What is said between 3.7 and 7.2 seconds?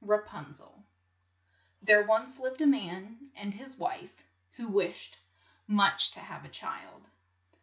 wife who wished much to have a child.